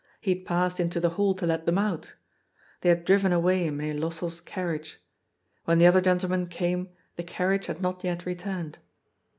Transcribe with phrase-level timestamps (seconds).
[0.19, 2.15] He had passed into the hall to let them out.
[2.79, 4.99] They had driven away in Mynheer Lossell's carriage.
[5.65, 8.79] When the other gen tleman came the carriage had not yet returned.